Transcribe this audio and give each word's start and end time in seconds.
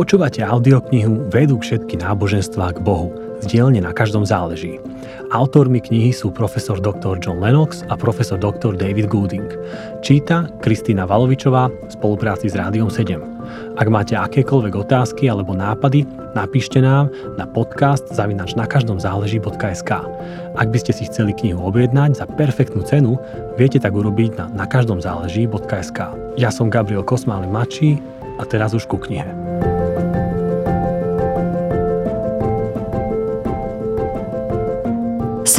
Počúvate 0.00 0.40
audioknihu 0.40 1.28
Vedú 1.28 1.60
všetky 1.60 2.00
náboženstvá 2.00 2.72
k 2.72 2.80
Bohu. 2.80 3.12
Z 3.44 3.52
na 3.84 3.92
každom 3.92 4.24
záleží. 4.24 4.80
Autormi 5.28 5.76
knihy 5.76 6.08
sú 6.08 6.32
profesor 6.32 6.80
dr. 6.80 7.20
John 7.20 7.36
Lennox 7.36 7.84
a 7.92 8.00
profesor 8.00 8.40
dr. 8.40 8.80
David 8.80 9.12
Gooding. 9.12 9.44
Číta 10.00 10.48
Kristýna 10.64 11.04
Valovičová 11.04 11.68
v 11.68 11.92
spolupráci 11.92 12.48
s 12.48 12.56
Rádiom 12.56 12.88
7. 12.88 13.76
Ak 13.76 13.92
máte 13.92 14.16
akékoľvek 14.16 14.72
otázky 14.88 15.28
alebo 15.28 15.52
nápady, 15.52 16.08
napíšte 16.32 16.80
nám 16.80 17.12
na 17.36 17.44
podcast 17.44 18.08
zavinač 18.08 18.56
na 18.56 18.64
každom 18.64 18.96
záleží.sk. 18.96 19.90
Ak 20.56 20.68
by 20.72 20.78
ste 20.80 20.96
si 20.96 21.12
chceli 21.12 21.36
knihu 21.36 21.60
objednať 21.60 22.16
za 22.16 22.24
perfektnú 22.24 22.88
cenu, 22.88 23.20
viete 23.60 23.76
tak 23.76 23.92
urobiť 23.92 24.40
na 24.40 24.64
nakaždomzáleží.sk. 24.64 25.98
Ja 26.40 26.48
som 26.48 26.72
Gabriel 26.72 27.04
Kosmály 27.04 27.52
Mačí 27.52 28.00
a 28.40 28.48
teraz 28.48 28.72
už 28.72 28.88
ku 28.88 28.96
knihe. 28.96 29.28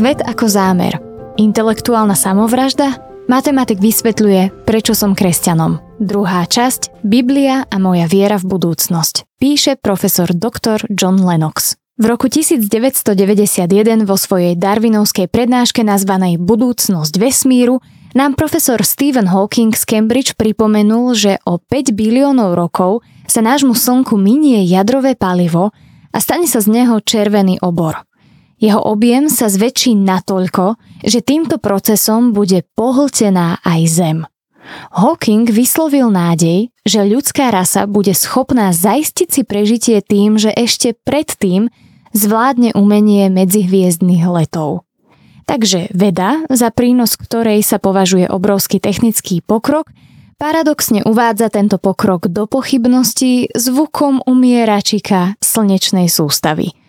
Svet 0.01 0.17
ako 0.25 0.49
zámer. 0.49 0.97
Intelektuálna 1.37 2.17
samovražda? 2.17 2.97
Matematik 3.29 3.77
vysvetľuje, 3.77 4.65
prečo 4.65 4.97
som 4.97 5.13
kresťanom. 5.13 5.77
Druhá 6.01 6.49
časť 6.49 7.05
Biblia 7.05 7.69
a 7.69 7.77
moja 7.77 8.09
viera 8.09 8.41
v 8.41 8.49
budúcnosť. 8.49 9.29
Píše 9.37 9.77
profesor 9.77 10.33
dr. 10.33 10.89
John 10.89 11.21
Lennox. 11.21 11.77
V 12.01 12.09
roku 12.09 12.33
1991 12.33 14.01
vo 14.01 14.17
svojej 14.17 14.57
darwinovskej 14.57 15.29
prednáške 15.29 15.85
nazvanej 15.85 16.41
Budúcnosť 16.41 17.21
vesmíru 17.21 17.77
nám 18.17 18.33
profesor 18.33 18.81
Stephen 18.81 19.29
Hawking 19.29 19.77
z 19.77 19.85
Cambridge 19.85 20.33
pripomenul, 20.33 21.13
že 21.13 21.37
o 21.45 21.61
5 21.61 21.93
biliónov 21.93 22.57
rokov 22.57 23.05
sa 23.29 23.45
nášmu 23.45 23.77
Slnku 23.77 24.17
minie 24.17 24.65
jadrové 24.65 25.13
palivo 25.13 25.69
a 26.09 26.17
stane 26.17 26.49
sa 26.49 26.57
z 26.57 26.73
neho 26.73 26.97
červený 27.05 27.61
obor. 27.61 28.01
Jeho 28.61 28.77
objem 28.77 29.25
sa 29.25 29.49
zväčší 29.49 29.97
natoľko, 29.97 30.77
že 31.01 31.25
týmto 31.25 31.57
procesom 31.57 32.29
bude 32.29 32.61
pohltená 32.77 33.57
aj 33.65 33.81
Zem. 33.89 34.19
Hawking 34.93 35.49
vyslovil 35.49 36.13
nádej, 36.13 36.69
že 36.85 37.01
ľudská 37.01 37.49
rasa 37.49 37.89
bude 37.89 38.13
schopná 38.13 38.69
zaistiť 38.69 39.27
si 39.33 39.41
prežitie 39.41 39.97
tým, 40.05 40.37
že 40.37 40.53
ešte 40.53 40.93
predtým 40.93 41.73
zvládne 42.13 42.77
umenie 42.77 43.33
medzihviezdnych 43.33 44.29
letov. 44.29 44.85
Takže 45.49 45.89
veda, 45.97 46.45
za 46.53 46.69
prínos 46.69 47.17
ktorej 47.17 47.65
sa 47.65 47.81
považuje 47.81 48.29
obrovský 48.29 48.77
technický 48.77 49.41
pokrok, 49.41 49.89
paradoxne 50.37 51.01
uvádza 51.01 51.49
tento 51.49 51.81
pokrok 51.81 52.29
do 52.29 52.45
pochybnosti 52.45 53.49
zvukom 53.57 54.21
umieračika 54.29 55.33
slnečnej 55.41 56.05
sústavy– 56.05 56.77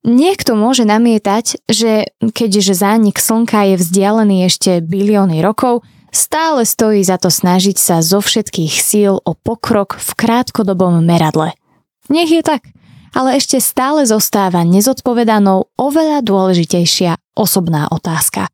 Niekto 0.00 0.56
môže 0.56 0.88
namietať, 0.88 1.68
že 1.68 2.16
keďže 2.32 2.72
zánik 2.72 3.20
Slnka 3.20 3.68
je 3.68 3.76
vzdialený 3.76 4.48
ešte 4.48 4.80
bilióny 4.80 5.44
rokov, 5.44 5.84
stále 6.08 6.64
stojí 6.64 7.04
za 7.04 7.20
to 7.20 7.28
snažiť 7.28 7.76
sa 7.76 8.00
zo 8.00 8.24
všetkých 8.24 8.80
síl 8.80 9.20
o 9.20 9.32
pokrok 9.36 10.00
v 10.00 10.10
krátkodobom 10.16 11.04
meradle. 11.04 11.52
Nech 12.08 12.32
je 12.32 12.40
tak, 12.40 12.64
ale 13.12 13.36
ešte 13.36 13.60
stále 13.60 14.08
zostáva 14.08 14.64
nezodpovedanou 14.64 15.68
oveľa 15.76 16.24
dôležitejšia 16.24 17.20
osobná 17.36 17.84
otázka. 17.92 18.48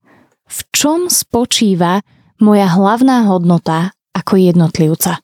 V 0.50 0.58
čom 0.74 1.06
spočíva 1.06 2.02
moja 2.42 2.66
hlavná 2.74 3.30
hodnota 3.30 3.94
ako 4.18 4.34
jednotlivca? 4.34 5.22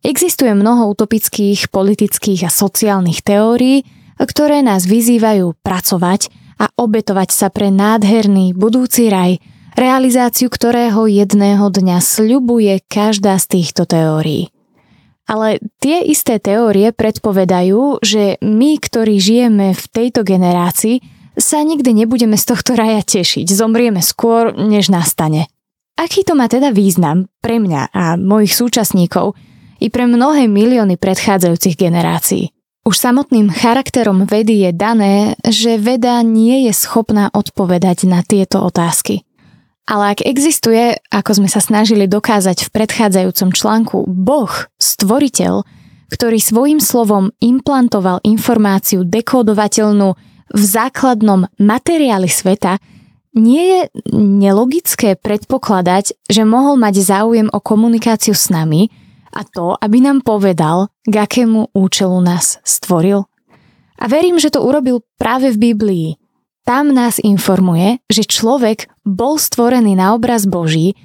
Existuje 0.00 0.56
mnoho 0.56 0.88
utopických, 0.94 1.68
politických 1.68 2.46
a 2.46 2.50
sociálnych 2.50 3.20
teórií, 3.20 3.82
ktoré 4.22 4.62
nás 4.66 4.86
vyzývajú 4.86 5.58
pracovať 5.62 6.30
a 6.58 6.70
obetovať 6.74 7.30
sa 7.30 7.48
pre 7.54 7.70
nádherný 7.70 8.54
budúci 8.54 9.06
raj, 9.06 9.38
realizáciu 9.78 10.50
ktorého 10.50 11.06
jedného 11.06 11.70
dňa 11.70 12.02
sľubuje 12.02 12.82
každá 12.90 13.38
z 13.38 13.46
týchto 13.58 13.86
teórií. 13.86 14.50
Ale 15.28 15.60
tie 15.78 16.02
isté 16.02 16.40
teórie 16.40 16.90
predpovedajú, 16.90 18.00
že 18.00 18.40
my, 18.40 18.80
ktorí 18.80 19.20
žijeme 19.20 19.76
v 19.76 19.84
tejto 19.92 20.24
generácii, 20.24 21.04
sa 21.38 21.62
nikdy 21.62 21.94
nebudeme 21.94 22.34
z 22.34 22.44
tohto 22.50 22.74
raja 22.74 23.04
tešiť, 23.04 23.46
zomrieme 23.46 24.02
skôr, 24.02 24.50
než 24.56 24.90
nastane. 24.90 25.46
Aký 25.94 26.26
to 26.26 26.34
má 26.34 26.50
teda 26.50 26.74
význam 26.74 27.30
pre 27.38 27.62
mňa 27.62 27.94
a 27.94 28.18
mojich 28.18 28.54
súčasníkov 28.54 29.38
i 29.78 29.86
pre 29.92 30.10
mnohé 30.10 30.50
milióny 30.50 30.98
predchádzajúcich 30.98 31.78
generácií? 31.78 32.50
Už 32.88 32.96
samotným 32.96 33.52
charakterom 33.52 34.24
vedy 34.24 34.64
je 34.64 34.70
dané, 34.72 35.36
že 35.44 35.76
veda 35.76 36.24
nie 36.24 36.64
je 36.64 36.72
schopná 36.72 37.28
odpovedať 37.36 38.08
na 38.08 38.24
tieto 38.24 38.64
otázky. 38.64 39.28
Ale 39.84 40.16
ak 40.16 40.24
existuje, 40.24 40.96
ako 41.12 41.36
sme 41.36 41.52
sa 41.52 41.60
snažili 41.60 42.08
dokázať 42.08 42.64
v 42.64 42.72
predchádzajúcom 42.72 43.52
článku, 43.52 44.08
Boh, 44.08 44.48
stvoriteľ, 44.80 45.68
ktorý 46.08 46.40
svojim 46.40 46.80
slovom 46.80 47.28
implantoval 47.44 48.24
informáciu 48.24 49.04
dekódovateľnú 49.04 50.16
v 50.48 50.62
základnom 50.64 51.44
materiáli 51.60 52.32
sveta, 52.32 52.80
nie 53.36 53.64
je 53.68 53.80
nelogické 54.16 55.12
predpokladať, 55.20 56.16
že 56.24 56.42
mohol 56.48 56.80
mať 56.80 57.04
záujem 57.04 57.52
o 57.52 57.60
komunikáciu 57.60 58.32
s 58.32 58.48
nami, 58.48 58.88
a 59.38 59.46
to, 59.46 59.78
aby 59.78 60.02
nám 60.02 60.26
povedal, 60.26 60.90
k 61.06 61.14
akému 61.14 61.70
účelu 61.70 62.18
nás 62.18 62.58
stvoril. 62.66 63.22
A 64.02 64.10
verím, 64.10 64.42
že 64.42 64.50
to 64.50 64.66
urobil 64.66 65.06
práve 65.14 65.54
v 65.54 65.70
Biblii. 65.70 66.08
Tam 66.66 66.90
nás 66.90 67.22
informuje, 67.22 68.02
že 68.10 68.26
človek 68.26 68.90
bol 69.06 69.38
stvorený 69.38 69.94
na 69.94 70.18
obraz 70.18 70.42
Boží, 70.44 70.98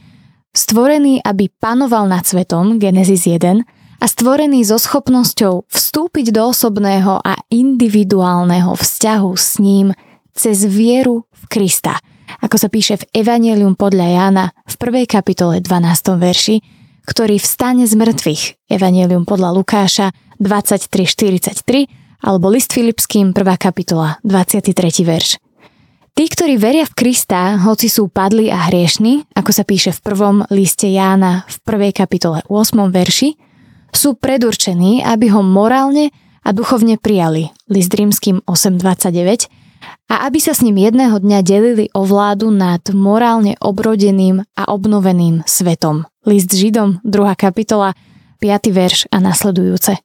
stvorený, 0.50 1.22
aby 1.22 1.54
panoval 1.62 2.10
nad 2.10 2.26
svetom, 2.26 2.82
Genesis 2.82 3.30
1, 3.30 3.62
a 4.04 4.06
stvorený 4.06 4.68
so 4.68 4.76
schopnosťou 4.76 5.70
vstúpiť 5.72 6.36
do 6.36 6.52
osobného 6.52 7.24
a 7.24 7.40
individuálneho 7.48 8.76
vzťahu 8.76 9.32
s 9.38 9.64
ním 9.64 9.96
cez 10.36 10.68
vieru 10.68 11.24
v 11.32 11.44
Krista, 11.48 11.96
ako 12.44 12.60
sa 12.60 12.68
píše 12.68 13.00
v 13.00 13.24
Evangelium 13.24 13.80
podľa 13.80 14.08
Jána 14.12 14.46
v 14.68 14.76
1. 14.76 15.08
kapitole 15.08 15.64
12. 15.64 16.20
verši, 16.20 16.83
ktorý 17.04 17.40
vstane 17.40 17.84
z 17.84 17.94
mŕtvych. 17.96 18.72
Evangelium 18.72 19.28
podľa 19.28 19.56
Lukáša 19.56 20.16
23.43 20.40 22.24
alebo 22.24 22.48
list 22.48 22.72
Filipským 22.72 23.36
1. 23.36 23.60
kapitola 23.60 24.18
23. 24.24 24.72
verš. 25.04 25.40
Tí, 26.14 26.30
ktorí 26.30 26.62
veria 26.62 26.86
v 26.86 26.94
Krista, 26.94 27.58
hoci 27.66 27.90
sú 27.90 28.06
padli 28.06 28.54
a 28.54 28.70
hriešni, 28.70 29.34
ako 29.34 29.50
sa 29.50 29.66
píše 29.66 29.90
v 29.98 30.00
prvom 30.06 30.38
liste 30.54 30.86
Jána 30.86 31.42
v 31.50 31.56
1. 31.90 32.06
kapitole 32.06 32.46
8. 32.46 32.94
verši, 32.94 33.34
sú 33.94 34.14
predurčení, 34.18 35.02
aby 35.02 35.34
ho 35.34 35.42
morálne 35.42 36.14
a 36.46 36.54
duchovne 36.54 37.02
prijali, 37.02 37.50
list 37.66 37.94
rímským 37.94 38.46
8.29, 38.46 39.50
a 40.12 40.28
aby 40.30 40.38
sa 40.38 40.54
s 40.54 40.62
ním 40.62 40.78
jedného 40.78 41.18
dňa 41.18 41.40
delili 41.42 41.86
o 41.96 42.06
vládu 42.06 42.54
nad 42.54 42.82
morálne 42.94 43.58
obrodeným 43.58 44.46
a 44.54 44.64
obnoveným 44.70 45.42
svetom. 45.48 46.06
List 46.24 46.54
Židom, 46.54 47.02
2. 47.02 47.12
kapitola, 47.36 47.98
5. 48.44 48.72
verš 48.72 49.08
a 49.12 49.20
nasledujúce. 49.24 50.00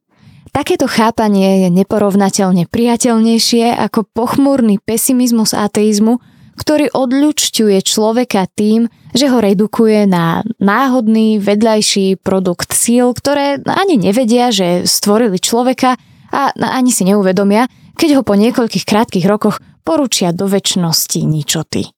Takéto 0.48 0.88
chápanie 0.88 1.66
je 1.66 1.68
neporovnateľne 1.70 2.66
priateľnejšie 2.72 3.76
ako 3.76 4.08
pochmúrny 4.10 4.80
pesimizmus 4.80 5.52
ateizmu, 5.52 6.18
ktorý 6.58 6.90
odľučťuje 6.90 7.78
človeka 7.86 8.50
tým, 8.50 8.90
že 9.14 9.30
ho 9.30 9.38
redukuje 9.38 10.10
na 10.10 10.42
náhodný 10.58 11.38
vedľajší 11.38 12.18
produkt 12.18 12.74
síl, 12.74 13.14
ktoré 13.14 13.62
ani 13.62 13.94
nevedia, 14.00 14.50
že 14.50 14.82
stvorili 14.82 15.38
človeka 15.38 15.94
a 16.28 16.52
ani 16.56 16.90
si 16.90 17.06
neuvedomia, 17.06 17.70
keď 17.98 18.10
ho 18.14 18.22
po 18.22 18.38
niekoľkých 18.38 18.86
krátkých 18.86 19.26
rokoch 19.26 19.58
poručia 19.82 20.30
do 20.30 20.46
väčšnosti 20.46 21.18
ničoty. 21.26 21.90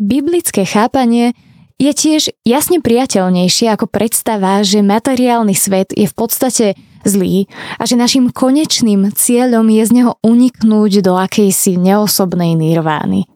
Biblické 0.00 0.64
chápanie 0.64 1.36
je 1.76 1.92
tiež 1.92 2.22
jasne 2.48 2.80
priateľnejšie 2.80 3.68
ako 3.68 3.92
predstava, 3.92 4.64
že 4.64 4.80
materiálny 4.80 5.52
svet 5.52 5.92
je 5.92 6.08
v 6.08 6.14
podstate 6.16 6.66
zlý 7.04 7.50
a 7.76 7.84
že 7.84 7.98
našim 7.98 8.32
konečným 8.32 9.12
cieľom 9.12 9.68
je 9.68 9.82
z 9.84 9.90
neho 9.92 10.12
uniknúť 10.24 11.04
do 11.04 11.18
akejsi 11.18 11.76
neosobnej 11.76 12.56
nirvány. 12.56 13.28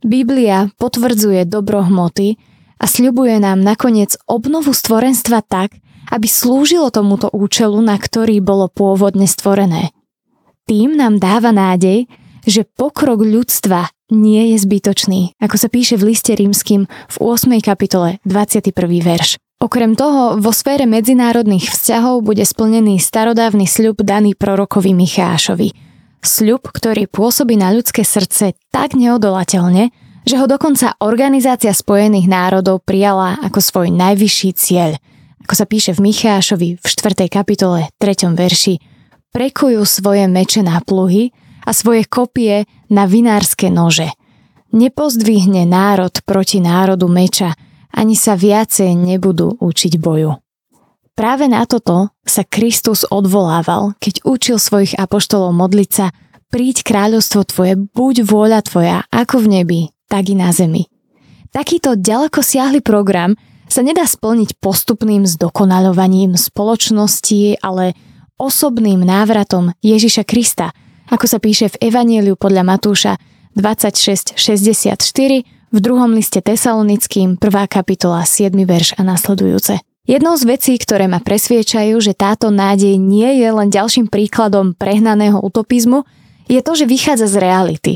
Biblia 0.00 0.72
potvrdzuje 0.80 1.44
dobro 1.44 1.84
hmoty 1.84 2.40
a 2.80 2.84
sľubuje 2.88 3.36
nám 3.40 3.60
nakoniec 3.60 4.16
obnovu 4.24 4.72
stvorenstva 4.72 5.44
tak, 5.44 5.76
aby 6.08 6.26
slúžilo 6.26 6.88
tomuto 6.88 7.28
účelu, 7.28 7.76
na 7.84 8.00
ktorý 8.00 8.40
bolo 8.40 8.72
pôvodne 8.72 9.28
stvorené. 9.28 9.92
Tým 10.70 10.94
nám 10.94 11.18
dáva 11.18 11.50
nádej, 11.50 12.06
že 12.46 12.62
pokrok 12.62 13.26
ľudstva 13.26 13.90
nie 14.14 14.54
je 14.54 14.56
zbytočný, 14.62 15.34
ako 15.42 15.58
sa 15.58 15.66
píše 15.66 15.98
v 15.98 16.14
liste 16.14 16.30
rímským 16.30 16.86
v 16.86 17.16
8. 17.18 17.58
kapitole 17.58 18.22
21. 18.22 18.70
verš. 19.02 19.34
Okrem 19.58 19.98
toho, 19.98 20.38
vo 20.38 20.54
sfére 20.54 20.86
medzinárodných 20.86 21.74
vzťahov 21.74 22.22
bude 22.22 22.46
splnený 22.46 23.02
starodávny 23.02 23.66
sľub 23.66 23.98
daný 24.06 24.38
prorokovi 24.38 24.94
Michášovi. 24.94 25.74
Sľub, 26.22 26.62
ktorý 26.70 27.10
pôsobí 27.10 27.58
na 27.58 27.74
ľudské 27.74 28.06
srdce 28.06 28.54
tak 28.70 28.94
neodolateľne, 28.94 29.90
že 30.22 30.38
ho 30.38 30.46
dokonca 30.46 30.94
Organizácia 31.02 31.74
spojených 31.74 32.30
národov 32.30 32.86
prijala 32.86 33.42
ako 33.42 33.58
svoj 33.58 33.90
najvyšší 33.90 34.50
cieľ. 34.54 34.94
Ako 35.50 35.54
sa 35.58 35.66
píše 35.66 35.98
v 35.98 36.14
Michášovi 36.14 36.78
v 36.78 36.84
4. 36.86 37.26
kapitole 37.26 37.90
3. 37.98 38.38
verši, 38.38 38.89
prekujú 39.30 39.82
svoje 39.86 40.26
meče 40.26 40.62
na 40.62 40.78
pluhy 40.82 41.30
a 41.66 41.70
svoje 41.70 42.06
kopie 42.06 42.66
na 42.90 43.06
vinárske 43.06 43.70
nože. 43.70 44.10
Nepozdvihne 44.70 45.66
národ 45.66 46.14
proti 46.22 46.62
národu 46.62 47.10
meča, 47.10 47.58
ani 47.90 48.14
sa 48.14 48.38
viacej 48.38 48.94
nebudú 48.94 49.58
učiť 49.58 49.98
boju. 49.98 50.38
Práve 51.18 51.50
na 51.50 51.66
toto 51.66 52.14
sa 52.22 52.46
Kristus 52.46 53.02
odvolával, 53.04 53.98
keď 53.98 54.24
učil 54.24 54.56
svojich 54.56 54.94
apoštolov 54.94 55.52
modliť 55.52 55.90
sa 55.90 56.14
príď 56.48 56.86
kráľovstvo 56.86 57.44
tvoje, 57.50 57.74
buď 57.76 58.24
vôľa 58.24 58.60
tvoja, 58.64 58.96
ako 59.10 59.44
v 59.44 59.46
nebi, 59.60 59.80
tak 60.06 60.30
i 60.30 60.38
na 60.38 60.54
zemi. 60.54 60.86
Takýto 61.50 61.98
ďaleko 61.98 62.40
siahly 62.40 62.78
program 62.78 63.34
sa 63.70 63.82
nedá 63.82 64.06
splniť 64.06 64.58
postupným 64.58 65.26
zdokonaľovaním 65.26 66.38
spoločnosti, 66.38 67.58
ale 67.62 67.94
osobným 68.40 69.04
návratom 69.04 69.76
Ježiša 69.84 70.24
Krista, 70.24 70.72
ako 71.12 71.28
sa 71.28 71.36
píše 71.36 71.68
v 71.76 71.92
Evanieliu 71.92 72.40
podľa 72.40 72.64
Matúša 72.64 73.20
26.64 73.52 74.96
v 75.70 75.78
druhom 75.78 76.10
liste 76.16 76.40
Tesalonickým, 76.40 77.36
1. 77.36 77.44
kapitola, 77.68 78.24
7. 78.24 78.50
verš 78.64 78.96
a 78.96 79.04
nasledujúce. 79.04 79.84
Jednou 80.08 80.34
z 80.34 80.48
vecí, 80.48 80.74
ktoré 80.80 81.06
ma 81.06 81.20
presviečajú, 81.20 82.00
že 82.00 82.16
táto 82.16 82.48
nádej 82.48 82.96
nie 82.96 83.44
je 83.44 83.48
len 83.52 83.68
ďalším 83.68 84.08
príkladom 84.08 84.72
prehnaného 84.74 85.38
utopizmu, 85.38 86.08
je 86.50 86.58
to, 86.64 86.74
že 86.74 86.88
vychádza 86.88 87.30
z 87.30 87.36
reality. 87.38 87.92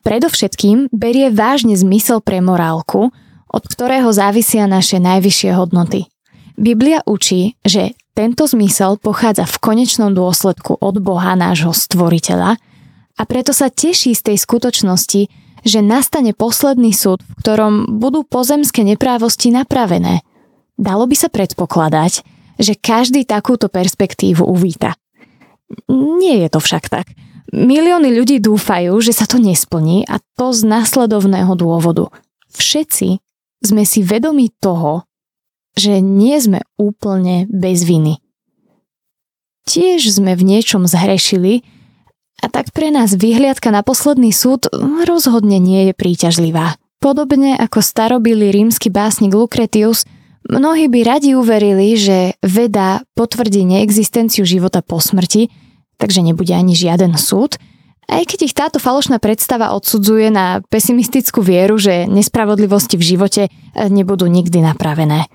Predovšetkým 0.00 0.88
berie 0.88 1.28
vážne 1.28 1.76
zmysel 1.76 2.24
pre 2.24 2.40
morálku, 2.40 3.12
od 3.50 3.64
ktorého 3.66 4.08
závisia 4.14 4.64
naše 4.64 4.96
najvyššie 5.02 5.52
hodnoty. 5.52 6.08
Biblia 6.56 7.04
učí, 7.04 7.60
že 7.60 7.92
tento 8.12 8.44
zmysel 8.46 8.98
pochádza 8.98 9.46
v 9.46 9.56
konečnom 9.62 10.12
dôsledku 10.12 10.76
od 10.78 10.98
Boha 10.98 11.38
nášho 11.38 11.70
stvoriteľa 11.70 12.58
a 13.16 13.22
preto 13.28 13.54
sa 13.54 13.70
teší 13.70 14.16
z 14.16 14.32
tej 14.32 14.36
skutočnosti, 14.40 15.22
že 15.60 15.80
nastane 15.84 16.32
posledný 16.32 16.90
súd, 16.96 17.20
v 17.20 17.32
ktorom 17.44 18.00
budú 18.00 18.24
pozemské 18.24 18.80
neprávosti 18.80 19.52
napravené. 19.52 20.24
Dalo 20.80 21.04
by 21.04 21.16
sa 21.16 21.28
predpokladať, 21.28 22.24
že 22.56 22.76
každý 22.76 23.28
takúto 23.28 23.68
perspektívu 23.68 24.40
uvíta. 24.40 24.96
Nie 25.88 26.44
je 26.44 26.48
to 26.48 26.60
však 26.60 26.88
tak. 26.88 27.12
Milióny 27.50 28.14
ľudí 28.14 28.38
dúfajú, 28.38 28.94
že 29.02 29.12
sa 29.12 29.26
to 29.26 29.42
nesplní 29.42 30.06
a 30.06 30.22
to 30.38 30.54
z 30.54 30.64
následovného 30.64 31.52
dôvodu. 31.58 32.08
Všetci 32.54 33.18
sme 33.60 33.82
si 33.84 34.00
vedomi 34.00 34.48
toho, 34.62 35.04
že 35.80 36.04
nie 36.04 36.36
sme 36.36 36.60
úplne 36.76 37.48
bez 37.48 37.88
viny. 37.88 38.20
Tiež 39.64 40.04
sme 40.12 40.36
v 40.36 40.44
niečom 40.44 40.84
zhrešili, 40.84 41.64
a 42.40 42.48
tak 42.48 42.72
pre 42.72 42.88
nás 42.88 43.12
vyhliadka 43.16 43.68
na 43.68 43.84
posledný 43.84 44.32
súd 44.32 44.68
rozhodne 45.04 45.60
nie 45.60 45.88
je 45.88 45.92
príťažlivá. 45.92 46.80
Podobne 47.00 47.56
ako 47.56 47.84
starobilý 47.84 48.52
rímsky 48.52 48.88
básnik 48.92 49.32
Lucretius, 49.32 50.08
mnohí 50.48 50.88
by 50.88 51.00
radi 51.04 51.36
uverili, 51.36 51.96
že 51.96 52.36
veda 52.40 53.04
potvrdí 53.12 53.64
neexistenciu 53.64 54.44
života 54.44 54.80
po 54.80 55.00
smrti, 55.00 55.52
takže 56.00 56.24
nebude 56.24 56.52
ani 56.56 56.72
žiaden 56.72 57.16
súd, 57.16 57.60
aj 58.10 58.26
keď 58.26 58.38
ich 58.42 58.56
táto 58.56 58.82
falošná 58.82 59.22
predstava 59.22 59.70
odsudzuje 59.76 60.34
na 60.34 60.64
pesimistickú 60.66 61.46
vieru, 61.46 61.78
že 61.78 62.10
nespravodlivosti 62.10 62.98
v 62.98 63.06
živote 63.06 63.42
nebudú 63.76 64.26
nikdy 64.26 64.64
napravené. 64.64 65.30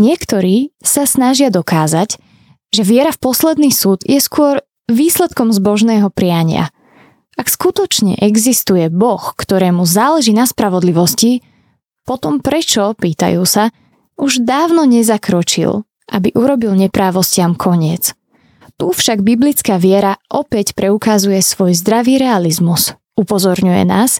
Niektorí 0.00 0.72
sa 0.80 1.04
snažia 1.04 1.52
dokázať, 1.52 2.16
že 2.72 2.82
viera 2.82 3.12
v 3.12 3.20
posledný 3.20 3.68
súd 3.68 4.00
je 4.08 4.16
skôr 4.16 4.64
výsledkom 4.88 5.52
zbožného 5.52 6.08
priania. 6.08 6.72
Ak 7.36 7.48
skutočne 7.48 8.16
existuje 8.20 8.88
Boh, 8.88 9.20
ktorému 9.36 9.84
záleží 9.84 10.32
na 10.32 10.48
spravodlivosti, 10.48 11.44
potom 12.08 12.40
prečo, 12.40 12.92
pýtajú 12.96 13.44
sa, 13.44 13.72
už 14.16 14.44
dávno 14.44 14.84
nezakročil, 14.88 15.84
aby 16.12 16.32
urobil 16.36 16.76
neprávostiam 16.76 17.56
koniec. 17.56 18.12
Tu 18.80 18.86
však 18.90 19.20
biblická 19.20 19.76
viera 19.76 20.18
opäť 20.32 20.72
preukazuje 20.72 21.40
svoj 21.40 21.76
zdravý 21.76 22.18
realizmus. 22.20 22.96
Upozorňuje 23.14 23.82
nás, 23.84 24.18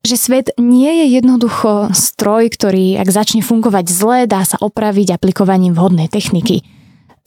že 0.00 0.16
svet 0.16 0.52
nie 0.56 1.04
je 1.04 1.06
jednoducho 1.20 1.92
stroj, 1.92 2.48
ktorý, 2.52 2.96
ak 2.96 3.12
začne 3.12 3.44
fungovať 3.44 3.86
zle, 3.88 4.18
dá 4.24 4.42
sa 4.44 4.56
opraviť 4.60 5.16
aplikovaním 5.16 5.76
vhodnej 5.76 6.08
techniky– 6.08 6.62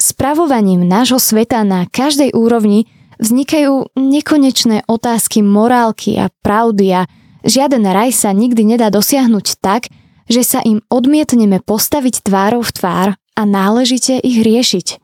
Spravovaním 0.04 0.84
nášho 0.84 1.16
sveta 1.16 1.64
na 1.64 1.88
každej 1.88 2.36
úrovni 2.36 2.92
vznikajú 3.24 3.96
nekonečné 3.96 4.84
otázky 4.84 5.46
morálky 5.46 6.20
a 6.20 6.28
pravdy 6.44 6.88
a 6.92 7.02
žiaden 7.48 7.88
raj 7.88 8.12
sa 8.12 8.36
nikdy 8.36 8.76
nedá 8.76 8.92
dosiahnuť 8.92 9.64
tak, 9.64 9.88
že 10.28 10.44
sa 10.44 10.60
im 10.60 10.84
odmietneme 10.92 11.64
postaviť 11.64 12.20
tvárou 12.26 12.68
v 12.68 12.72
tvár 12.76 13.08
a 13.16 13.42
náležite 13.48 14.20
ich 14.20 14.44
riešiť. 14.44 15.03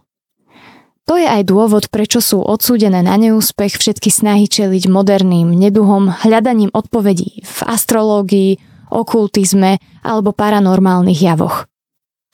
To 1.09 1.17
je 1.17 1.25
aj 1.25 1.49
dôvod, 1.49 1.89
prečo 1.89 2.21
sú 2.21 2.37
odsúdené 2.45 3.01
na 3.01 3.17
neúspech 3.17 3.81
všetky 3.81 4.13
snahy 4.13 4.45
čeliť 4.45 4.85
moderným 4.85 5.49
neduhom, 5.57 6.13
hľadaním 6.13 6.69
odpovedí 6.69 7.41
v 7.41 7.57
astrológii, 7.65 8.61
okultizme 8.93 9.81
alebo 10.05 10.37
paranormálnych 10.37 11.17
javoch. 11.17 11.65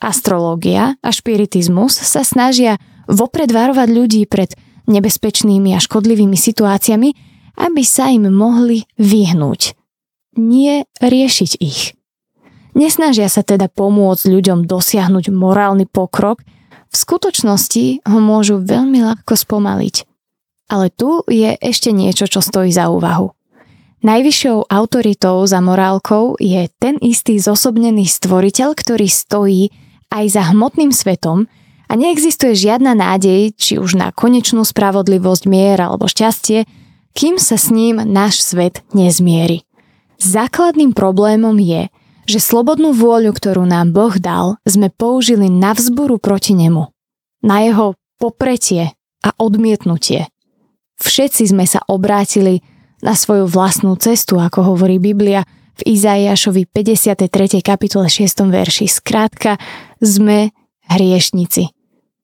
Astrológia 0.03 0.99
a 0.99 1.09
špiritizmus 1.15 1.95
sa 1.95 2.27
snažia 2.27 2.75
vopred 3.07 3.47
varovať 3.47 3.87
ľudí 3.95 4.27
pred 4.27 4.51
nebezpečnými 4.91 5.71
a 5.71 5.79
škodlivými 5.79 6.35
situáciami, 6.35 7.09
aby 7.55 7.81
sa 7.87 8.11
im 8.11 8.27
mohli 8.27 8.83
vyhnúť. 8.99 9.71
Nie 10.35 10.83
riešiť 10.99 11.51
ich. 11.63 11.95
Nesnažia 12.75 13.31
sa 13.31 13.39
teda 13.39 13.71
pomôcť 13.71 14.27
ľuďom 14.27 14.67
dosiahnuť 14.67 15.31
morálny 15.31 15.87
pokrok, 15.87 16.43
v 16.95 17.03
skutočnosti 17.03 18.07
ho 18.07 18.19
môžu 18.23 18.63
veľmi 18.63 19.03
ľahko 19.03 19.35
spomaliť. 19.35 20.07
Ale 20.71 20.87
tu 20.95 21.27
je 21.27 21.59
ešte 21.59 21.91
niečo, 21.91 22.31
čo 22.31 22.39
stojí 22.39 22.71
za 22.71 22.87
úvahu. 22.87 23.35
Najvyššou 23.99 24.71
autoritou 24.71 25.43
za 25.43 25.59
morálkou 25.59 26.39
je 26.39 26.71
ten 26.79 26.95
istý 27.03 27.35
zosobnený 27.35 28.07
stvoriteľ, 28.07 28.79
ktorý 28.79 29.11
stojí 29.11 29.75
aj 30.07 30.25
za 30.39 30.55
hmotným 30.55 30.95
svetom 30.95 31.51
a 31.89 31.93
neexistuje 31.99 32.55
žiadna 32.55 32.95
nádej, 32.95 33.51
či 33.59 33.75
už 33.75 33.99
na 33.99 34.15
konečnú 34.15 34.63
spravodlivosť, 34.63 35.43
mier 35.51 35.83
alebo 35.83 36.07
šťastie, 36.07 36.63
kým 37.11 37.35
sa 37.41 37.59
s 37.59 37.73
ním 37.75 37.99
náš 37.99 38.39
svet 38.39 38.87
nezmieri. 38.95 39.67
Základným 40.21 40.95
problémom 40.95 41.59
je, 41.59 41.91
že 42.25 42.41
slobodnú 42.41 42.91
vôľu, 42.93 43.33
ktorú 43.33 43.63
nám 43.65 43.93
Boh 43.93 44.13
dal, 44.17 44.57
sme 44.65 44.89
použili 44.89 45.49
na 45.49 45.77
vzboru 45.77 46.17
proti 46.17 46.57
nemu. 46.57 46.89
Na 47.45 47.61
jeho 47.61 47.93
popretie 48.17 48.93
a 49.21 49.29
odmietnutie. 49.37 50.29
Všetci 51.01 51.53
sme 51.53 51.69
sa 51.69 51.85
obrátili 51.85 52.65
na 53.03 53.13
svoju 53.13 53.45
vlastnú 53.45 53.93
cestu, 53.99 54.41
ako 54.41 54.75
hovorí 54.75 54.97
Biblia, 54.97 55.45
v 55.75 55.81
Izaiášovi 55.91 56.71
53. 56.71 57.59
kapitole 57.59 58.07
6. 58.07 58.47
verši. 58.47 58.87
Skrátka, 58.87 59.59
sme 59.99 60.55
hriešnici. 60.87 61.75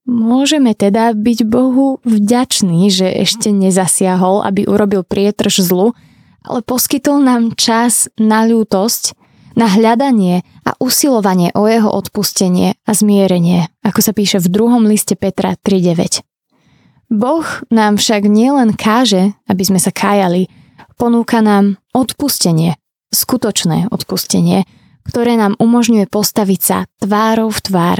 Môžeme 0.08 0.74
teda 0.74 1.14
byť 1.14 1.38
Bohu 1.46 2.02
vďační, 2.02 2.90
že 2.90 3.06
ešte 3.06 3.54
nezasiahol, 3.54 4.42
aby 4.42 4.66
urobil 4.66 5.06
prietrž 5.06 5.62
zlu, 5.62 5.94
ale 6.42 6.64
poskytol 6.64 7.22
nám 7.22 7.54
čas 7.54 8.10
na 8.18 8.42
ľútosť, 8.42 9.14
na 9.54 9.68
hľadanie 9.68 10.44
a 10.64 10.76
usilovanie 10.80 11.52
o 11.52 11.68
jeho 11.68 11.90
odpustenie 11.90 12.76
a 12.84 12.90
zmierenie, 12.92 13.68
ako 13.84 14.00
sa 14.00 14.12
píše 14.16 14.38
v 14.40 14.48
druhom 14.48 14.84
liste 14.84 15.16
Petra 15.18 15.56
3.9. 15.60 16.24
Boh 17.12 17.44
nám 17.68 18.00
však 18.00 18.24
nielen 18.24 18.72
káže, 18.72 19.36
aby 19.44 19.62
sme 19.68 19.76
sa 19.76 19.92
kájali, 19.92 20.48
ponúka 20.96 21.44
nám 21.44 21.76
odpustenie, 21.92 22.80
skutočné 23.12 23.92
odpustenie, 23.92 24.64
ktoré 25.04 25.36
nám 25.36 25.58
umožňuje 25.60 26.08
postaviť 26.08 26.60
sa 26.62 26.78
tvárou 27.02 27.52
v 27.52 27.60
tvár 27.60 27.98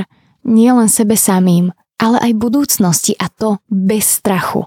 nielen 0.49 0.89
sebe 0.89 1.19
samým, 1.19 1.77
ale 2.01 2.19
aj 2.19 2.41
budúcnosti 2.41 3.13
a 3.21 3.29
to 3.29 3.61
bez 3.69 4.23
strachu. 4.23 4.67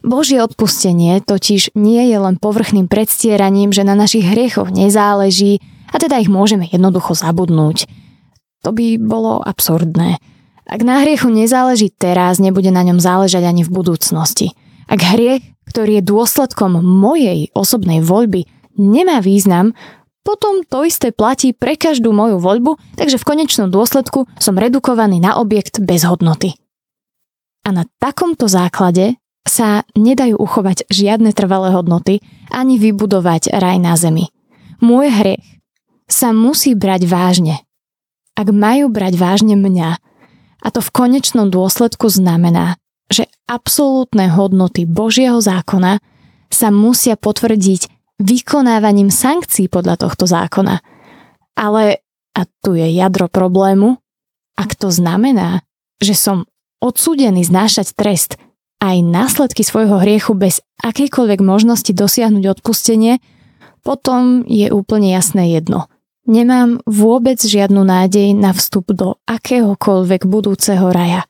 Božie 0.00 0.40
odpustenie 0.40 1.20
totiž 1.20 1.76
nie 1.76 2.08
je 2.08 2.16
len 2.16 2.40
povrchným 2.40 2.88
predstieraním, 2.88 3.70
že 3.70 3.84
na 3.84 3.92
našich 3.92 4.24
hriechoch 4.24 4.72
nezáleží 4.72 5.60
a 5.90 5.96
teda 5.98 6.22
ich 6.22 6.30
môžeme 6.30 6.66
jednoducho 6.66 7.18
zabudnúť. 7.18 7.90
To 8.62 8.70
by 8.70 9.00
bolo 9.00 9.42
absurdné. 9.42 10.20
Ak 10.70 10.86
na 10.86 11.02
hriechu 11.02 11.32
nezáleží 11.32 11.90
teraz, 11.90 12.38
nebude 12.38 12.70
na 12.70 12.86
ňom 12.86 13.02
záležať 13.02 13.42
ani 13.42 13.66
v 13.66 13.74
budúcnosti. 13.74 14.54
Ak 14.86 15.02
hriech, 15.02 15.42
ktorý 15.66 15.98
je 15.98 16.08
dôsledkom 16.10 16.78
mojej 16.82 17.50
osobnej 17.58 18.02
voľby, 18.02 18.46
nemá 18.78 19.18
význam, 19.18 19.74
potom 20.20 20.62
to 20.62 20.84
isté 20.84 21.10
platí 21.10 21.56
pre 21.56 21.74
každú 21.74 22.12
moju 22.12 22.38
voľbu, 22.38 22.76
takže 22.94 23.18
v 23.18 23.26
konečnom 23.26 23.72
dôsledku 23.72 24.28
som 24.36 24.54
redukovaný 24.54 25.18
na 25.18 25.40
objekt 25.40 25.80
bez 25.80 26.04
hodnoty. 26.04 26.54
A 27.64 27.72
na 27.72 27.88
takomto 27.98 28.46
základe 28.46 29.16
sa 29.48 29.82
nedajú 29.96 30.36
uchovať 30.36 30.86
žiadne 30.92 31.32
trvalé 31.32 31.72
hodnoty 31.72 32.20
ani 32.52 32.76
vybudovať 32.76 33.50
raj 33.56 33.80
na 33.80 33.96
zemi. 33.96 34.28
Môj 34.84 35.10
hriech 35.10 35.59
sa 36.10 36.34
musí 36.34 36.74
brať 36.74 37.06
vážne. 37.06 37.62
Ak 38.34 38.50
majú 38.50 38.90
brať 38.90 39.14
vážne 39.16 39.54
mňa, 39.54 39.90
a 40.60 40.68
to 40.68 40.82
v 40.82 40.90
konečnom 40.92 41.48
dôsledku 41.48 42.10
znamená, 42.10 42.76
že 43.08 43.30
absolútne 43.48 44.28
hodnoty 44.28 44.84
Božieho 44.84 45.40
zákona 45.40 46.02
sa 46.50 46.68
musia 46.68 47.14
potvrdiť 47.16 47.88
vykonávaním 48.20 49.08
sankcií 49.08 49.72
podľa 49.72 50.04
tohto 50.04 50.28
zákona. 50.28 50.84
Ale, 51.56 52.04
a 52.36 52.40
tu 52.60 52.76
je 52.76 52.86
jadro 52.92 53.26
problému, 53.26 53.98
ak 54.54 54.76
to 54.76 54.92
znamená, 54.92 55.64
že 56.02 56.12
som 56.12 56.44
odsúdený 56.84 57.46
znášať 57.48 57.96
trest 57.96 58.36
aj 58.80 59.04
následky 59.04 59.60
svojho 59.64 60.00
hriechu 60.00 60.32
bez 60.32 60.64
akejkoľvek 60.80 61.40
možnosti 61.44 61.92
dosiahnuť 61.92 62.60
odpustenie, 62.60 63.20
potom 63.80 64.44
je 64.48 64.68
úplne 64.72 65.12
jasné 65.12 65.56
jedno. 65.56 65.88
Nemám 66.28 66.84
vôbec 66.84 67.40
žiadnu 67.40 67.80
nádej 67.84 68.36
na 68.36 68.52
vstup 68.52 68.92
do 68.92 69.16
akéhokoľvek 69.24 70.28
budúceho 70.28 70.92
raja. 70.92 71.24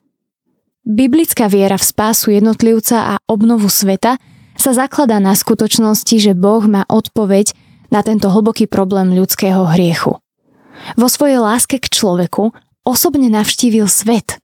Biblická 0.83 1.47
viera 1.47 1.77
v 1.77 1.85
spásu 1.85 2.33
jednotlivca 2.33 3.15
a 3.15 3.23
obnovu 3.29 3.69
sveta 3.69 4.17
sa 4.57 4.71
zakladá 4.73 5.21
na 5.21 5.37
skutočnosti, 5.37 6.15
že 6.19 6.33
Boh 6.35 6.65
má 6.67 6.83
odpoveď 6.89 7.53
na 7.93 8.03
tento 8.03 8.27
hlboký 8.27 8.67
problém 8.67 9.15
ľudského 9.15 9.63
hriechu. 9.71 10.19
Vo 10.97 11.07
svojej 11.07 11.37
láske 11.37 11.77
k 11.77 11.87
človeku 11.87 12.51
osobne 12.83 13.29
navštívil 13.29 13.85
svet 13.85 14.41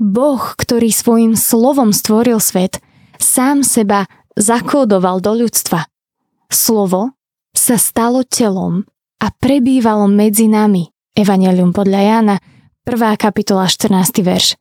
Boh, 0.00 0.40
ktorý 0.40 0.88
svojim 0.88 1.36
slovom 1.36 1.92
stvoril 1.92 2.40
svet, 2.40 2.80
sám 3.20 3.60
seba 3.60 4.08
zakódoval 4.32 5.20
do 5.20 5.44
ľudstva. 5.44 5.84
Slovo 6.48 7.12
sa 7.52 7.76
stalo 7.76 8.24
telom 8.24 8.88
a 9.20 9.26
prebývalo 9.28 10.08
medzi 10.08 10.48
nami. 10.48 10.88
Evangelium 11.12 11.76
podľa 11.76 12.00
Jána, 12.00 12.36
1. 12.88 13.20
kapitola 13.20 13.68
14. 13.68 14.24
verš. 14.24 14.56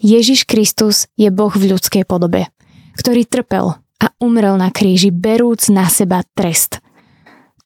Ježiš 0.00 0.46
Kristus 0.46 1.10
je 1.18 1.28
Boh 1.28 1.50
v 1.50 1.74
ľudskej 1.74 2.06
podobe, 2.06 2.48
ktorý 2.96 3.26
trpel 3.26 3.76
a 4.00 4.06
umrel 4.22 4.56
na 4.56 4.70
kríži, 4.72 5.12
berúc 5.12 5.68
na 5.68 5.90
seba 5.90 6.22
trest. 6.32 6.78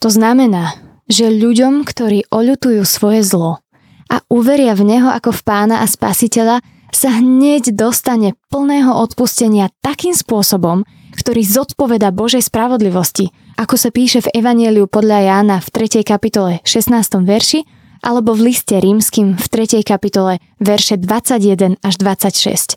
To 0.03 0.09
znamená, 0.11 0.75
že 1.07 1.31
ľuďom, 1.31 1.85
ktorí 1.85 2.27
oľutujú 2.33 2.83
svoje 2.89 3.23
zlo 3.23 3.61
a 4.09 4.25
uveria 4.33 4.73
v 4.75 4.83
Neho 4.97 5.13
ako 5.13 5.31
v 5.31 5.43
pána 5.45 5.85
a 5.85 5.87
spasiteľa, 5.87 6.65
sa 6.95 7.11
hneď 7.21 7.75
dostane 7.75 8.39
plného 8.49 8.91
odpustenia 8.95 9.69
takým 9.83 10.15
spôsobom, 10.15 10.87
ktorý 11.15 11.47
zodpoveda 11.47 12.11
Božej 12.11 12.43
spravodlivosti, 12.45 13.31
ako 13.55 13.79
sa 13.79 13.95
píše 13.95 14.27
v 14.27 14.43
Evanieliu 14.43 14.91
podľa 14.91 15.19
Jána 15.23 15.57
v 15.63 15.69
3. 15.71 16.03
kapitole 16.03 16.59
16. 16.67 16.91
verši 17.23 17.63
alebo 18.05 18.37
v 18.37 18.53
liste 18.53 18.77
rímským 18.77 19.39
v 19.39 19.47
3. 19.49 19.81
kapitole 19.87 20.43
verše 20.61 21.01
21 21.01 21.81
až 21.81 21.95
26. 21.97 22.77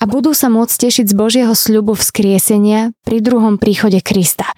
A 0.00 0.04
budú 0.08 0.32
sa 0.32 0.48
môcť 0.48 0.88
tešiť 0.88 1.06
z 1.10 1.14
Božieho 1.16 1.52
sľubu 1.52 1.92
vzkriesenia 1.98 2.96
pri 3.04 3.20
druhom 3.20 3.60
príchode 3.60 4.00
Krista. 4.00 4.48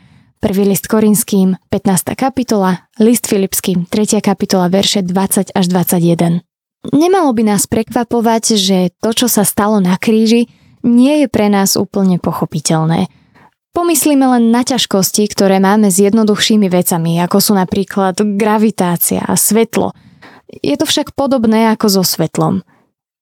Prvý 0.43 0.67
list 0.67 0.91
Korinským, 0.91 1.59
15. 1.71 2.19
kapitola, 2.19 2.91
list 2.99 3.31
Filipským, 3.31 3.87
3. 3.87 4.19
kapitola, 4.23 4.67
verše 4.67 5.03
20 5.03 5.55
až 5.55 5.65
21. 5.71 6.43
Nemalo 6.91 7.31
by 7.31 7.43
nás 7.47 7.71
prekvapovať, 7.71 8.59
že 8.59 8.79
to, 8.99 9.15
čo 9.15 9.27
sa 9.31 9.47
stalo 9.47 9.79
na 9.79 9.95
kríži, 9.95 10.51
nie 10.83 11.25
je 11.25 11.27
pre 11.31 11.51
nás 11.51 11.75
úplne 11.79 12.19
pochopiteľné. 12.23 13.11
Pomyslíme 13.73 14.29
len 14.37 14.53
na 14.53 14.63
ťažkosti, 14.63 15.25
ktoré 15.33 15.57
máme 15.57 15.89
s 15.89 15.97
jednoduchšími 15.97 16.69
vecami, 16.69 17.17
ako 17.25 17.39
sú 17.41 17.53
napríklad 17.57 18.21
gravitácia 18.37 19.25
a 19.25 19.33
svetlo. 19.33 19.97
Je 20.61 20.77
to 20.77 20.85
však 20.85 21.17
podobné 21.17 21.73
ako 21.73 21.89
so 21.89 22.03
svetlom. 22.05 22.61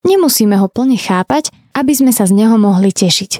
Nemusíme 0.03 0.59
ho 0.59 0.67
plne 0.67 0.99
chápať, 0.99 1.55
aby 1.71 1.93
sme 1.95 2.11
sa 2.11 2.27
z 2.27 2.35
neho 2.35 2.59
mohli 2.59 2.91
tešiť. 2.91 3.39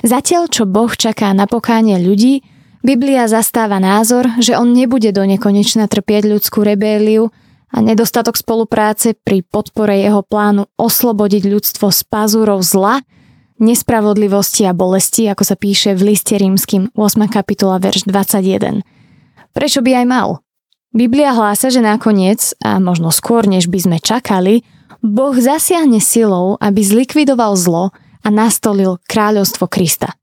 Zatiaľ, 0.00 0.48
čo 0.48 0.64
Boh 0.64 0.88
čaká 0.88 1.34
na 1.36 1.44
pokánie 1.44 2.00
ľudí, 2.00 2.40
Biblia 2.80 3.28
zastáva 3.28 3.82
názor, 3.82 4.30
že 4.38 4.56
on 4.56 4.72
nebude 4.72 5.10
do 5.10 5.26
nekonečna 5.26 5.90
trpieť 5.90 6.30
ľudskú 6.30 6.64
rebéliu, 6.64 7.28
a 7.68 7.84
nedostatok 7.84 8.40
spolupráce 8.40 9.12
pri 9.12 9.44
podpore 9.44 9.92
jeho 10.00 10.24
plánu 10.24 10.72
oslobodiť 10.80 11.42
ľudstvo 11.44 11.92
z 11.92 12.00
pazúrov 12.08 12.64
zla, 12.64 13.04
nespravodlivosti 13.58 14.66
a 14.66 14.72
bolesti, 14.72 15.26
ako 15.26 15.44
sa 15.44 15.54
píše 15.54 15.94
v 15.94 16.14
liste 16.14 16.34
rímským 16.34 16.94
8. 16.94 17.28
kapitola 17.30 17.78
verš 17.78 18.06
21. 18.06 18.82
Prečo 19.54 19.80
by 19.82 20.02
aj 20.02 20.06
mal? 20.06 20.28
Biblia 20.94 21.36
hlása, 21.36 21.68
že 21.68 21.84
nakoniec, 21.84 22.56
a 22.64 22.80
možno 22.80 23.12
skôr 23.12 23.44
než 23.44 23.68
by 23.68 23.78
sme 23.78 23.98
čakali, 24.00 24.64
Boh 25.04 25.36
zasiahne 25.36 26.00
silou, 26.00 26.56
aby 26.58 26.80
zlikvidoval 26.80 27.54
zlo 27.54 27.94
a 28.24 28.28
nastolil 28.32 28.98
kráľovstvo 29.06 29.68
Krista. 29.68 30.16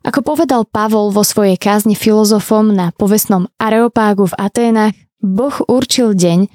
Ako 0.00 0.24
povedal 0.24 0.64
Pavol 0.64 1.12
vo 1.12 1.20
svojej 1.20 1.60
kázni 1.60 1.92
filozofom 1.92 2.72
na 2.72 2.88
povestnom 2.96 3.52
Areopágu 3.60 4.32
v 4.32 4.38
Aténach, 4.40 4.96
Boh 5.20 5.52
určil 5.68 6.16
deň, 6.16 6.48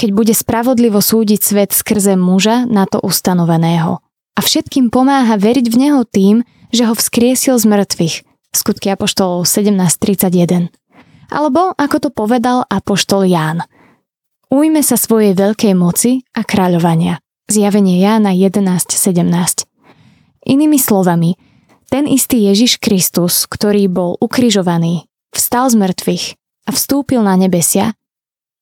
keď 0.00 0.08
bude 0.16 0.32
spravodlivo 0.32 1.04
súdiť 1.04 1.40
svet 1.40 1.70
skrze 1.76 2.16
muža 2.16 2.64
na 2.64 2.88
to 2.88 2.96
ustanoveného. 3.04 4.05
A 4.36 4.40
všetkým 4.44 4.92
pomáha 4.92 5.40
veriť 5.40 5.66
v 5.72 5.76
Neho 5.80 6.04
tým, 6.04 6.44
že 6.68 6.84
ho 6.84 6.92
vzkriesil 6.92 7.56
z 7.56 7.64
mŕtvych. 7.64 8.16
Skutky 8.52 8.92
Apoštolov 8.92 9.48
17.31. 9.48 10.68
Alebo, 11.32 11.72
ako 11.74 11.96
to 11.98 12.08
povedal 12.12 12.62
Apoštol 12.68 13.26
Ján. 13.26 13.64
Ujme 14.52 14.84
sa 14.84 14.94
svojej 14.94 15.34
veľkej 15.34 15.74
moci 15.74 16.22
a 16.36 16.46
kráľovania. 16.46 17.18
Zjavenie 17.50 17.98
Jána 17.98 18.30
11.17. 18.36 19.26
Inými 20.46 20.78
slovami, 20.78 21.34
ten 21.90 22.06
istý 22.06 22.46
Ježiš 22.46 22.78
Kristus, 22.78 23.50
ktorý 23.50 23.90
bol 23.90 24.14
ukrižovaný, 24.22 25.10
vstal 25.34 25.66
z 25.72 25.80
mŕtvych 25.80 26.24
a 26.66 26.70
vstúpil 26.70 27.24
na 27.26 27.34
nebesia, 27.34 27.98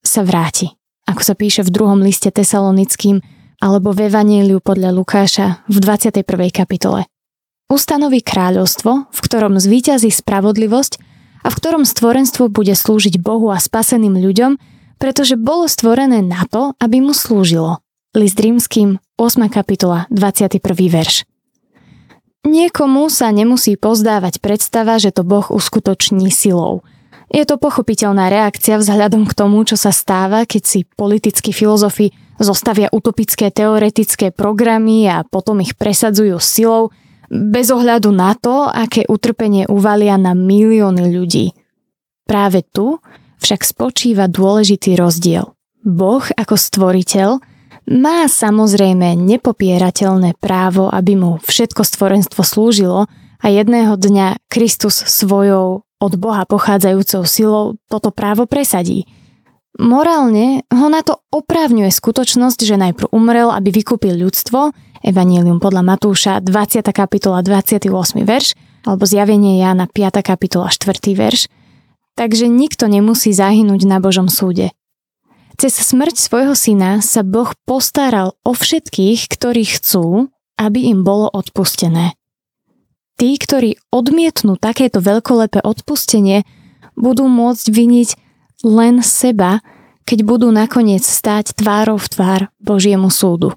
sa 0.00 0.24
vráti 0.24 0.72
ako 1.04 1.20
sa 1.22 1.34
píše 1.36 1.60
v 1.64 1.72
druhom 1.72 2.00
liste 2.00 2.32
tesalonickým 2.32 3.20
alebo 3.64 3.96
v 3.96 4.12
Evaníliu 4.12 4.60
podľa 4.60 4.92
Lukáša 4.92 5.64
v 5.72 5.80
21. 5.80 6.20
kapitole. 6.52 7.08
Ustanoví 7.72 8.20
kráľovstvo, 8.20 9.08
v 9.08 9.18
ktorom 9.24 9.56
zvíťazí 9.56 10.12
spravodlivosť 10.12 11.00
a 11.40 11.48
v 11.48 11.56
ktorom 11.56 11.88
stvorenstvo 11.88 12.52
bude 12.52 12.76
slúžiť 12.76 13.16
Bohu 13.16 13.48
a 13.48 13.56
spaseným 13.56 14.20
ľuďom, 14.20 14.60
pretože 15.00 15.40
bolo 15.40 15.64
stvorené 15.64 16.20
na 16.20 16.44
to, 16.44 16.76
aby 16.76 17.00
mu 17.00 17.16
slúžilo. 17.16 17.80
List 18.12 18.36
rímským, 18.36 19.00
8. 19.16 19.48
kapitola, 19.48 20.04
21. 20.12 20.60
verš. 20.92 21.24
Niekomu 22.44 23.08
sa 23.08 23.32
nemusí 23.32 23.80
pozdávať 23.80 24.44
predstava, 24.44 25.00
že 25.00 25.08
to 25.08 25.24
Boh 25.24 25.48
uskutoční 25.48 26.28
silou– 26.28 26.84
je 27.34 27.42
to 27.42 27.58
pochopiteľná 27.58 28.30
reakcia 28.30 28.78
vzhľadom 28.78 29.26
k 29.26 29.34
tomu, 29.34 29.66
čo 29.66 29.74
sa 29.74 29.90
stáva, 29.90 30.46
keď 30.46 30.62
si 30.62 30.80
politickí 30.86 31.50
filozofi 31.50 32.14
zostavia 32.38 32.90
utopické 32.90 33.50
teoretické 33.54 34.30
programy 34.34 35.06
a 35.06 35.22
potom 35.22 35.62
ich 35.62 35.78
presadzujú 35.78 36.38
silou, 36.42 36.90
bez 37.30 37.72
ohľadu 37.72 38.10
na 38.14 38.36
to, 38.36 38.68
aké 38.68 39.08
utrpenie 39.08 39.66
uvalia 39.66 40.14
na 40.20 40.36
milióny 40.36 41.10
ľudí. 41.10 41.56
Práve 42.24 42.62
tu 42.64 43.00
však 43.42 43.60
spočíva 43.64 44.30
dôležitý 44.30 44.96
rozdiel. 44.96 45.52
Boh 45.84 46.24
ako 46.24 46.54
stvoriteľ 46.56 47.28
má 47.92 48.24
samozrejme 48.24 49.12
nepopierateľné 49.12 50.40
právo, 50.40 50.88
aby 50.88 51.20
mu 51.20 51.36
všetko 51.44 51.84
stvorenstvo 51.84 52.40
slúžilo 52.40 53.04
a 53.44 53.46
jedného 53.52 54.00
dňa 54.00 54.48
Kristus 54.48 55.04
svojou 55.04 55.84
od 56.00 56.12
Boha 56.16 56.48
pochádzajúcou 56.48 57.22
silou 57.28 57.64
toto 57.92 58.08
právo 58.08 58.48
presadí. 58.48 59.04
Morálne 59.74 60.62
ho 60.70 60.86
na 60.86 61.02
to 61.02 61.18
oprávňuje 61.34 61.90
skutočnosť, 61.90 62.62
že 62.62 62.78
najprv 62.78 63.10
umrel, 63.10 63.50
aby 63.50 63.74
vykúpil 63.74 64.14
ľudstvo, 64.14 64.70
Evangelium 65.02 65.58
podľa 65.58 65.82
Matúša 65.82 66.38
20. 66.38 66.86
kapitola 66.94 67.42
28. 67.42 67.90
verš, 68.22 68.54
alebo 68.86 69.02
zjavenie 69.02 69.58
Jána 69.58 69.90
5. 69.90 70.22
kapitola 70.22 70.70
4. 70.70 70.94
verš, 71.18 71.50
takže 72.14 72.46
nikto 72.46 72.86
nemusí 72.86 73.34
zahynúť 73.34 73.82
na 73.90 73.98
Božom 73.98 74.30
súde. 74.30 74.70
Cez 75.58 75.74
smrť 75.74 76.22
svojho 76.22 76.54
syna 76.54 77.02
sa 77.02 77.26
Boh 77.26 77.50
postaral 77.66 78.38
o 78.46 78.54
všetkých, 78.54 79.26
ktorí 79.26 79.66
chcú, 79.74 80.30
aby 80.54 80.86
im 80.86 81.02
bolo 81.02 81.26
odpustené. 81.34 82.14
Tí, 83.18 83.34
ktorí 83.38 83.78
odmietnú 83.90 84.54
takéto 84.54 85.02
veľkolepé 85.02 85.66
odpustenie, 85.66 86.46
budú 86.94 87.26
môcť 87.26 87.66
viniť 87.70 88.08
len 88.64 89.04
seba, 89.04 89.60
keď 90.08 90.24
budú 90.24 90.48
nakoniec 90.48 91.04
stáť 91.04 91.54
tvárou 91.54 92.00
v 92.00 92.08
tvár 92.08 92.40
Božiemu 92.58 93.12
súdu. 93.12 93.52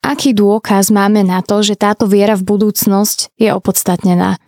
Aký 0.00 0.32
dôkaz 0.32 0.88
máme 0.94 1.26
na 1.26 1.42
to, 1.42 1.60
že 1.60 1.76
táto 1.76 2.06
viera 2.06 2.38
v 2.38 2.46
budúcnosť 2.46 3.36
je 3.36 3.50
opodstatnená? 3.52 4.38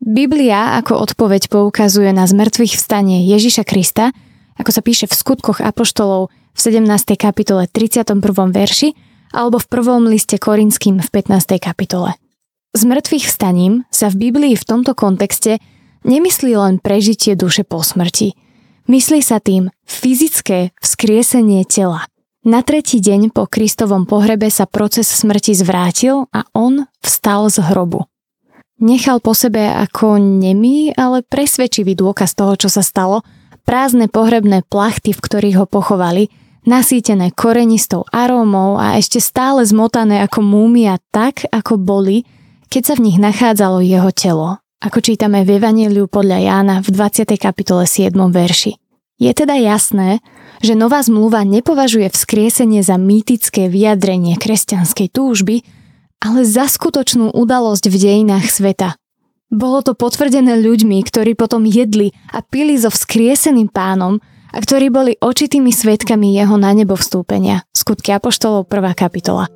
Biblia 0.00 0.80
ako 0.80 0.96
odpoveď 0.96 1.52
poukazuje 1.52 2.08
na 2.16 2.24
zmrtvých 2.24 2.76
vstanie 2.76 3.28
Ježiša 3.28 3.68
Krista, 3.68 4.16
ako 4.56 4.70
sa 4.72 4.80
píše 4.80 5.04
v 5.08 5.16
skutkoch 5.16 5.60
Apoštolov 5.60 6.32
v 6.32 6.58
17. 6.58 6.88
kapitole 7.20 7.68
31. 7.68 8.16
verši 8.48 8.96
alebo 9.36 9.60
v 9.60 9.66
prvom 9.68 10.08
liste 10.08 10.40
Korinským 10.40 11.04
v 11.04 11.08
15. 11.08 11.60
kapitole. 11.60 12.16
S 12.72 12.82
mŕtvych 12.88 13.26
vstaním 13.28 13.84
sa 13.92 14.08
v 14.08 14.30
Biblii 14.30 14.54
v 14.56 14.64
tomto 14.64 14.96
kontexte 14.96 15.60
nemyslí 16.08 16.56
len 16.56 16.80
prežitie 16.80 17.36
duše 17.36 17.66
po 17.66 17.84
smrti. 17.84 18.39
Myslí 18.90 19.22
sa 19.22 19.38
tým 19.38 19.70
fyzické 19.86 20.74
vzkriesenie 20.82 21.62
tela. 21.62 22.10
Na 22.42 22.66
tretí 22.66 22.98
deň 22.98 23.30
po 23.30 23.46
Kristovom 23.46 24.02
pohrebe 24.02 24.50
sa 24.50 24.66
proces 24.66 25.06
smrti 25.06 25.54
zvrátil 25.54 26.26
a 26.34 26.42
on 26.58 26.90
vstal 26.98 27.46
z 27.54 27.62
hrobu. 27.70 28.10
Nechal 28.82 29.22
po 29.22 29.30
sebe 29.30 29.62
ako 29.62 30.18
nemý, 30.18 30.90
ale 30.98 31.22
presvedčivý 31.22 31.94
dôkaz 31.94 32.34
toho, 32.34 32.58
čo 32.58 32.66
sa 32.66 32.82
stalo, 32.82 33.22
prázdne 33.62 34.10
pohrebné 34.10 34.66
plachty, 34.66 35.14
v 35.14 35.22
ktorých 35.22 35.62
ho 35.62 35.66
pochovali, 35.70 36.26
nasýtené 36.66 37.30
korenistou 37.30 38.02
arómou 38.10 38.74
a 38.74 38.98
ešte 38.98 39.22
stále 39.22 39.62
zmotané 39.62 40.18
ako 40.26 40.42
múmia 40.42 40.98
tak, 41.14 41.46
ako 41.54 41.78
boli, 41.78 42.26
keď 42.66 42.82
sa 42.90 42.94
v 42.98 43.06
nich 43.06 43.22
nachádzalo 43.22 43.86
jeho 43.86 44.10
telo, 44.10 44.58
ako 44.82 44.98
čítame 44.98 45.46
v 45.46 45.62
Evangeliu 45.62 46.10
podľa 46.10 46.42
Jána 46.42 46.74
v 46.82 46.88
20. 46.90 47.38
kapitole 47.38 47.86
7. 47.86 48.16
verši. 48.16 48.79
Je 49.20 49.28
teda 49.36 49.52
jasné, 49.60 50.24
že 50.64 50.72
nová 50.72 51.04
zmluva 51.04 51.44
nepovažuje 51.44 52.08
vzkriesenie 52.08 52.80
za 52.80 52.96
mýtické 52.96 53.68
vyjadrenie 53.68 54.40
kresťanskej 54.40 55.12
túžby, 55.12 55.60
ale 56.24 56.48
za 56.48 56.64
skutočnú 56.64 57.36
udalosť 57.36 57.92
v 57.92 57.96
dejinách 58.00 58.48
sveta. 58.48 58.96
Bolo 59.52 59.84
to 59.84 59.92
potvrdené 59.92 60.56
ľuďmi, 60.64 61.04
ktorí 61.04 61.36
potom 61.36 61.68
jedli 61.68 62.16
a 62.32 62.40
pili 62.40 62.80
so 62.80 62.88
vzkrieseným 62.88 63.68
pánom 63.68 64.24
a 64.50 64.56
ktorí 64.56 64.88
boli 64.88 65.12
očitými 65.20 65.68
svetkami 65.68 66.32
jeho 66.40 66.56
na 66.56 66.72
nebo 66.72 66.96
vstúpenia. 66.96 67.68
Skutky 67.76 68.16
Apoštolov 68.16 68.72
1. 68.72 68.96
kapitola. 68.96 69.52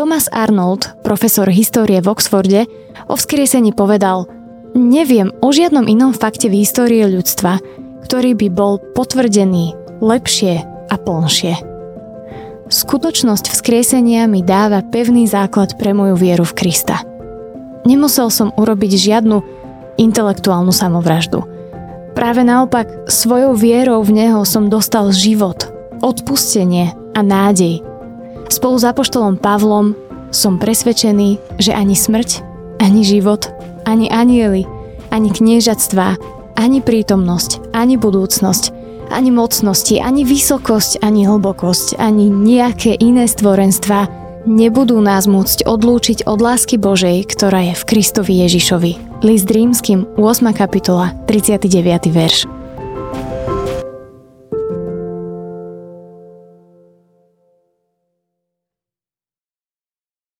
Thomas 0.00 0.30
Arnold, 0.32 1.02
profesor 1.04 1.50
histórie 1.50 2.00
v 2.00 2.08
Oxforde, 2.08 2.64
o 3.10 3.18
vzkriesení 3.18 3.74
povedal 3.74 4.30
Neviem 4.78 5.34
o 5.42 5.50
žiadnom 5.50 5.90
inom 5.90 6.14
fakte 6.14 6.46
v 6.46 6.62
histórii 6.62 7.02
ľudstva, 7.02 7.58
ktorý 8.08 8.32
by 8.32 8.48
bol 8.48 8.80
potvrdený 8.96 9.76
lepšie 10.00 10.64
a 10.88 10.94
plnšie. 10.96 11.60
Skutočnosť 12.72 13.52
vzkriesenia 13.52 14.24
mi 14.24 14.40
dáva 14.40 14.80
pevný 14.80 15.28
základ 15.28 15.76
pre 15.76 15.92
moju 15.92 16.16
vieru 16.16 16.48
v 16.48 16.56
Krista. 16.56 17.04
Nemusel 17.84 18.32
som 18.32 18.48
urobiť 18.56 18.92
žiadnu 18.96 19.36
intelektuálnu 20.00 20.72
samovraždu. 20.72 21.44
Práve 22.16 22.48
naopak, 22.48 23.12
svojou 23.12 23.52
vierou 23.52 24.00
v 24.00 24.24
Neho 24.24 24.40
som 24.48 24.72
dostal 24.72 25.12
život, 25.12 25.68
odpustenie 26.00 26.96
a 27.12 27.20
nádej. 27.20 27.84
Spolu 28.48 28.80
s 28.80 28.88
apoštolom 28.88 29.36
Pavlom 29.36 29.92
som 30.32 30.56
presvedčený, 30.56 31.60
že 31.60 31.76
ani 31.76 31.92
smrť, 31.92 32.40
ani 32.80 33.04
život, 33.04 33.52
ani 33.84 34.08
anieli, 34.08 34.64
ani 35.12 35.28
kniežatstva, 35.28 36.16
ani 36.58 36.82
prítomnosť, 36.82 37.57
ani 37.78 37.94
budúcnosť, 37.94 38.74
ani 39.14 39.30
mocnosti, 39.30 40.02
ani 40.02 40.26
vysokosť, 40.26 40.98
ani 41.06 41.30
hlbokosť, 41.30 42.02
ani 42.02 42.26
nejaké 42.26 42.98
iné 42.98 43.30
stvorenstva 43.30 44.10
nebudú 44.50 44.98
nás 44.98 45.30
môcť 45.30 45.62
odlúčiť 45.68 46.26
od 46.26 46.42
lásky 46.42 46.80
Božej, 46.80 47.22
ktorá 47.30 47.70
je 47.70 47.74
v 47.78 47.86
Kristovi 47.86 48.42
Ježišovi. 48.42 49.22
List 49.22 49.46
rímským 49.46 50.18
8. 50.18 50.50
kapitola 50.56 51.14
39. 51.30 52.10
verš. 52.10 52.57